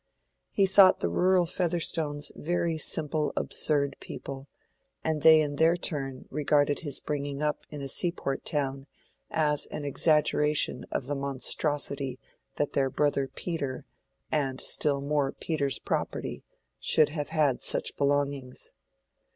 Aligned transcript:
He 0.49 0.65
thought 0.65 0.99
the 1.01 1.11
rural 1.11 1.45
Featherstones 1.45 2.31
very 2.35 2.75
simple 2.79 3.31
absurd 3.37 3.95
people, 3.99 4.47
and 5.03 5.21
they 5.21 5.41
in 5.41 5.57
their 5.57 5.75
turn 5.77 6.25
regarded 6.31 6.79
his 6.79 6.99
"bringing 6.99 7.43
up" 7.43 7.67
in 7.69 7.83
a 7.83 7.87
seaport 7.87 8.43
town 8.43 8.87
as 9.29 9.67
an 9.67 9.85
exaggeration 9.85 10.87
of 10.91 11.05
the 11.05 11.13
monstrosity 11.13 12.19
that 12.55 12.73
their 12.73 12.89
brother 12.89 13.27
Peter, 13.27 13.85
and 14.31 14.59
still 14.59 15.01
more 15.01 15.33
Peter's 15.33 15.77
property, 15.77 16.41
should 16.79 17.09
have 17.09 17.29
had 17.29 17.61
such 17.61 17.95
belongings. 17.95 18.71